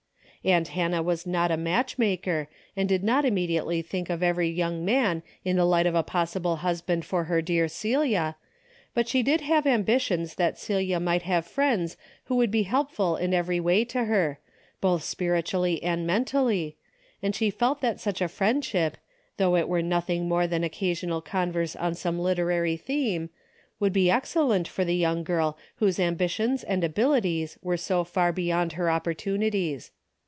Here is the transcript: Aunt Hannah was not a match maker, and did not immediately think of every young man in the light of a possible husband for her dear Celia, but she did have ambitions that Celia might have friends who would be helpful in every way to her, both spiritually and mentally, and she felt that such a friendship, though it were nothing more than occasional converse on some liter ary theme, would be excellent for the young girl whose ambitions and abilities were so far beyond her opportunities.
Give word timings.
Aunt 0.43 0.69
Hannah 0.69 1.03
was 1.03 1.27
not 1.27 1.51
a 1.51 1.55
match 1.55 1.99
maker, 1.99 2.49
and 2.75 2.89
did 2.89 3.03
not 3.03 3.25
immediately 3.25 3.83
think 3.83 4.09
of 4.09 4.23
every 4.23 4.49
young 4.49 4.83
man 4.83 5.21
in 5.45 5.55
the 5.55 5.65
light 5.65 5.85
of 5.85 5.93
a 5.93 6.01
possible 6.01 6.55
husband 6.65 7.05
for 7.05 7.25
her 7.25 7.43
dear 7.43 7.67
Celia, 7.67 8.35
but 8.95 9.07
she 9.07 9.21
did 9.21 9.41
have 9.41 9.67
ambitions 9.67 10.33
that 10.33 10.57
Celia 10.57 10.99
might 10.99 11.21
have 11.21 11.45
friends 11.45 11.95
who 12.23 12.35
would 12.37 12.49
be 12.49 12.63
helpful 12.63 13.15
in 13.17 13.35
every 13.35 13.59
way 13.59 13.85
to 13.85 14.05
her, 14.05 14.39
both 14.81 15.03
spiritually 15.03 15.83
and 15.83 16.07
mentally, 16.07 16.75
and 17.21 17.35
she 17.35 17.51
felt 17.51 17.79
that 17.81 17.99
such 17.99 18.19
a 18.19 18.27
friendship, 18.27 18.97
though 19.37 19.55
it 19.55 19.69
were 19.69 19.83
nothing 19.83 20.27
more 20.27 20.47
than 20.47 20.63
occasional 20.63 21.21
converse 21.21 21.75
on 21.75 21.93
some 21.93 22.17
liter 22.17 22.49
ary 22.49 22.77
theme, 22.77 23.29
would 23.79 23.93
be 23.93 24.09
excellent 24.09 24.67
for 24.67 24.83
the 24.83 24.95
young 24.95 25.23
girl 25.23 25.55
whose 25.75 25.99
ambitions 25.99 26.63
and 26.63 26.83
abilities 26.83 27.59
were 27.61 27.77
so 27.77 28.03
far 28.03 28.31
beyond 28.33 28.71
her 28.73 28.89
opportunities. 28.89 29.91